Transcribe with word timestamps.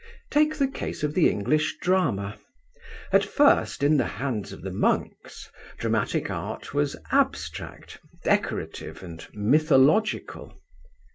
'Take 0.31 0.55
the 0.57 0.67
case 0.67 1.03
of 1.03 1.13
the 1.13 1.29
English 1.29 1.77
drama. 1.79 2.35
At 3.11 3.23
first 3.23 3.83
in 3.83 3.97
the 3.97 4.07
hands 4.07 4.51
of 4.51 4.63
the 4.63 4.71
monks 4.71 5.47
Dramatic 5.77 6.31
Art 6.31 6.73
was 6.73 6.95
abstract, 7.11 7.99
decorative 8.23 9.03
and 9.03 9.27
mythological. 9.35 10.57